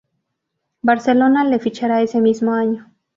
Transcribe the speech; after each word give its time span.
Barcelona 0.81 1.43
le 1.43 1.59
fichara 1.59 2.01
ese 2.01 2.21
mismo 2.21 2.55
año. 2.55 2.91